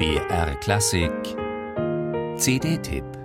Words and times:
BR 0.00 0.54
Klassik. 0.62 1.36
CD-Tipp 2.38 3.19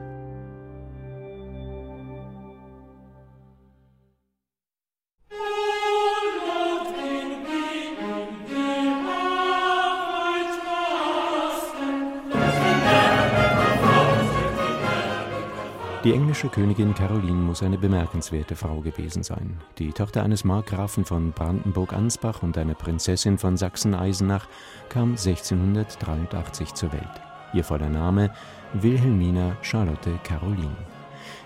Die 16.05 16.13
englische 16.13 16.49
Königin 16.49 16.93
Caroline 16.93 17.41
muss 17.41 17.63
eine 17.63 17.79
bemerkenswerte 17.79 18.55
Frau 18.55 18.79
gewesen 18.79 19.23
sein. 19.23 19.59
Die 19.79 19.91
Tochter 19.91 20.21
eines 20.21 20.43
Markgrafen 20.43 21.04
von 21.04 21.31
Brandenburg-Ansbach 21.31 22.43
und 22.43 22.59
einer 22.59 22.75
Prinzessin 22.75 23.39
von 23.39 23.57
Sachsen-Eisenach 23.57 24.47
kam 24.87 25.13
1683 25.13 26.75
zur 26.75 26.93
Welt. 26.93 27.09
Ihr 27.54 27.63
voller 27.63 27.89
Name 27.89 28.32
Wilhelmina 28.73 29.57
Charlotte 29.63 30.19
Caroline. 30.23 30.77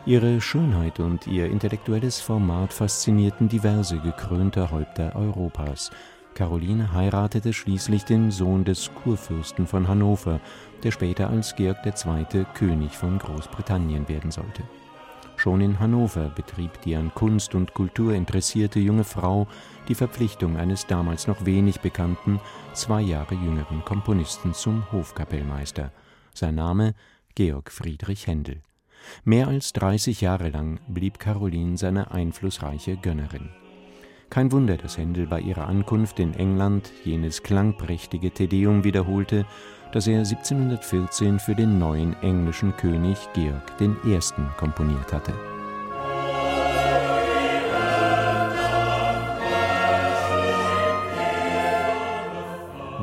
Ihre 0.05 0.41
Schönheit 0.41 0.99
und 0.99 1.25
ihr 1.25 1.45
intellektuelles 1.45 2.19
Format 2.19 2.73
faszinierten 2.73 3.47
diverse 3.47 3.99
gekrönte 3.99 4.71
Häupter 4.71 5.15
Europas, 5.15 5.89
Caroline 6.33 6.93
heiratete 6.93 7.53
schließlich 7.53 8.05
den 8.05 8.31
Sohn 8.31 8.63
des 8.63 8.91
Kurfürsten 9.03 9.67
von 9.67 9.87
Hannover, 9.87 10.39
der 10.83 10.91
später 10.91 11.29
als 11.29 11.55
Georg 11.55 11.85
II. 11.85 12.45
König 12.53 12.97
von 12.97 13.17
Großbritannien 13.17 14.07
werden 14.07 14.31
sollte. 14.31 14.63
Schon 15.39 15.61
in 15.61 15.79
Hannover 15.79 16.29
betrieb 16.29 16.81
die 16.81 16.97
an 16.97 17.13
Kunst 17.13 17.55
und 17.55 17.73
Kultur 17.73 18.13
interessierte 18.13 18.79
junge 18.79 19.05
Frau 19.05 19.47
die 19.87 19.95
Verpflichtung 19.95 20.57
eines 20.57 20.85
damals 20.85 21.27
noch 21.27 21.45
wenig 21.45 21.79
bekannten, 21.79 22.41
zwei 22.73 22.99
Jahre 23.01 23.35
jüngeren 23.35 23.85
Komponisten 23.85 24.53
zum 24.53 24.91
Hofkapellmeister. 24.91 25.93
Sein 26.33 26.55
Name 26.55 26.93
Georg 27.35 27.71
Friedrich 27.71 28.27
Händel. 28.27 28.61
Mehr 29.23 29.47
als 29.47 29.71
30 29.71 30.19
Jahre 30.19 30.49
lang 30.49 30.79
blieb 30.89 31.19
Caroline 31.19 31.77
seine 31.77 32.11
einflussreiche 32.11 32.97
Gönnerin. 32.97 33.49
Kein 34.29 34.51
Wunder, 34.51 34.77
dass 34.77 34.97
Händel 34.97 35.25
bei 35.25 35.41
ihrer 35.41 35.67
Ankunft 35.67 36.19
in 36.19 36.33
England 36.35 36.91
jenes 37.03 37.41
klangprächtige 37.41 38.31
Tedeum 38.31 38.83
wiederholte, 38.83 39.45
das 39.91 40.05
er 40.07 40.19
1714 40.19 41.39
für 41.39 41.55
den 41.55 41.79
neuen 41.79 42.15
englischen 42.21 42.75
König 42.77 43.17
Georg 43.33 43.63
I. 43.81 44.19
komponiert 44.57 45.11
hatte 45.11 45.33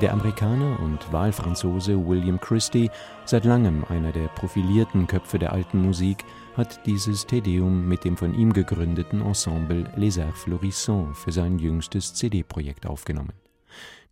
Der 0.03 0.13
Amerikaner 0.13 0.79
und 0.81 1.11
Wahlfranzose 1.11 2.07
William 2.07 2.39
Christie, 2.39 2.91
seit 3.25 3.47
langem 3.47 3.83
einer 3.89 4.13
der 4.13 4.29
profilierten 4.29 5.07
Köpfe 5.07 5.39
der 5.39 5.55
alten 5.55 5.81
Musik, 5.81 6.23
hat 6.55 6.85
dieses 6.85 7.27
Tedeum 7.27 7.89
mit 7.89 8.05
dem 8.05 8.19
von 8.19 8.35
ihm 8.35 8.53
gegründeten 8.53 9.23
Ensemble 9.23 9.91
Les 9.97 10.19
Arts 10.19 10.43
Florissants 10.43 11.19
für 11.19 11.33
sein 11.33 11.59
jüngstes 11.59 12.13
CD-Projekt 12.13 12.87
aufgenommen. 12.87 13.33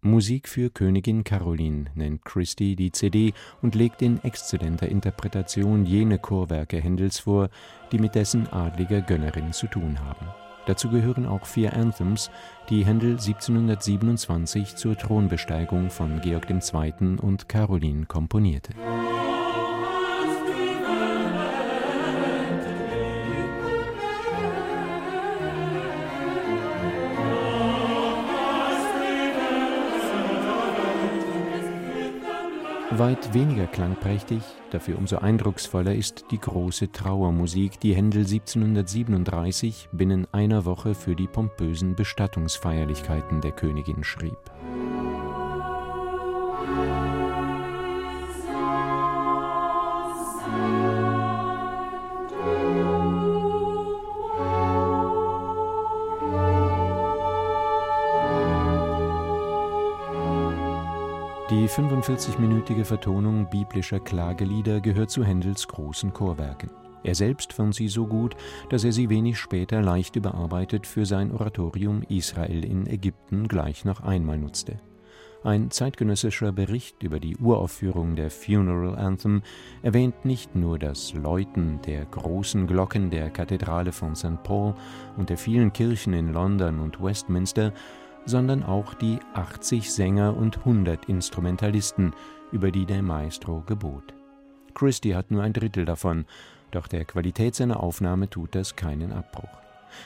Musik 0.00 0.48
für 0.48 0.70
Königin 0.70 1.22
Caroline 1.22 1.86
nennt 1.94 2.24
Christie 2.24 2.76
die 2.76 2.91
CD 2.92 3.34
und 3.60 3.74
legt 3.74 4.00
in 4.00 4.24
exzellenter 4.24 4.88
Interpretation 4.88 5.84
jene 5.84 6.19
Chorwerke 6.19 6.78
Händels 6.78 7.19
vor, 7.19 7.50
die 7.92 7.98
mit 7.98 8.14
dessen 8.14 8.46
adliger 8.46 9.02
Gönnerin 9.02 9.52
zu 9.52 9.66
tun 9.66 10.00
haben 10.00 10.26
Dazu 10.66 10.88
gehören 10.88 11.26
auch 11.26 11.46
vier 11.46 11.74
Anthems, 11.74 12.30
die 12.70 12.84
Händel 12.84 13.12
1727 13.12 14.76
zur 14.76 14.96
Thronbesteigung 14.96 15.90
von 15.90 16.20
Georg 16.20 16.48
II. 16.50 17.18
und 17.20 17.48
Caroline 17.48 18.06
komponierte 18.06 18.72
Weit 32.97 33.34
weniger 33.34 33.66
klangprächtig, 33.66 34.41
dafür 34.71 34.99
umso 34.99 35.16
eindrucksvoller 35.16 35.94
ist 35.94 36.27
die 36.31 36.38
große 36.38 36.93
Trauermusik, 36.93 37.81
die 37.81 37.93
Händel 37.93 38.21
1737 38.21 39.88
binnen 39.91 40.28
einer 40.31 40.65
Woche 40.65 40.94
für 40.94 41.16
die 41.16 41.27
pompösen 41.27 41.97
Bestattungsfeierlichkeiten 41.97 43.41
der 43.41 43.50
Königin 43.50 44.04
schrieb 44.04 44.38
Die 61.54 61.69
45-minütige 61.69 62.84
Vertonung 62.84 63.48
biblischer 63.48 64.00
Klagelieder 64.00 64.81
gehört 64.81 65.10
zu 65.10 65.22
Händels 65.22 65.69
großen 65.69 66.12
Chorwerken. 66.12 66.69
Er 67.04 67.15
selbst 67.15 67.53
fand 67.53 67.76
sie 67.76 67.87
so 67.87 68.09
gut, 68.09 68.34
dass 68.70 68.82
er 68.82 68.91
sie 68.91 69.09
wenig 69.09 69.38
später 69.38 69.81
leicht 69.81 70.16
überarbeitet 70.16 70.84
für 70.84 71.06
sein 71.06 71.31
Oratorium 71.31 72.03
Israel 72.09 72.65
in 72.65 72.88
Ägypten 72.88 73.47
gleich 73.47 73.84
noch 73.84 74.00
einmal 74.00 74.37
nutzte. 74.37 74.81
Ein 75.44 75.70
zeitgenössischer 75.70 76.50
Bericht 76.50 77.04
über 77.04 77.20
die 77.20 77.37
Uraufführung 77.37 78.16
der 78.16 78.32
Funeral 78.32 78.97
Anthem 78.97 79.42
erwähnt 79.82 80.25
nicht 80.25 80.56
nur 80.56 80.81
das 80.81 81.15
Läuten 81.15 81.81
der 81.82 82.04
großen 82.06 82.66
Glocken 82.66 83.10
der 83.10 83.31
Kathedrale 83.31 83.92
von 83.92 84.16
St. 84.16 84.42
Paul 84.42 84.75
und 85.16 85.31
der 85.31 85.38
vielen 85.38 85.72
Kirchen 85.72 86.15
in 86.15 86.32
London 86.32 86.81
und 86.81 87.00
Westminster, 87.00 87.72
sondern 88.26 88.62
auch 88.62 88.94
die 88.94 89.18
80 89.34 89.92
Sänger 89.92 90.36
und 90.36 90.58
100 90.58 91.06
Instrumentalisten, 91.06 92.14
über 92.52 92.70
die 92.70 92.86
der 92.86 93.02
Maestro 93.02 93.62
gebot. 93.66 94.14
Christie 94.74 95.14
hat 95.14 95.30
nur 95.30 95.42
ein 95.42 95.52
Drittel 95.52 95.84
davon, 95.84 96.24
doch 96.70 96.88
der 96.88 97.04
Qualität 97.04 97.54
seiner 97.54 97.80
Aufnahme 97.80 98.28
tut 98.28 98.54
das 98.54 98.76
keinen 98.76 99.12
Abbruch. 99.12 99.48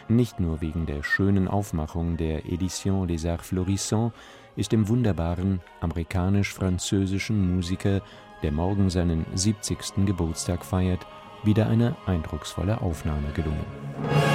Nicht 0.08 0.38
nur 0.38 0.60
wegen 0.60 0.84
der 0.86 1.02
schönen 1.02 1.48
Aufmachung 1.48 2.16
der 2.16 2.44
Edition 2.46 3.08
des 3.08 3.24
Arts 3.24 3.48
Florissants 3.48 4.14
ist 4.56 4.72
dem 4.72 4.88
wunderbaren 4.88 5.60
amerikanisch-französischen 5.80 7.54
Musiker, 7.54 8.02
der 8.42 8.52
morgen 8.52 8.90
seinen 8.90 9.24
70. 9.34 10.04
Geburtstag 10.04 10.64
feiert, 10.64 11.06
wieder 11.44 11.68
eine 11.68 11.96
eindrucksvolle 12.06 12.80
Aufnahme 12.80 13.32
gelungen 13.32 14.28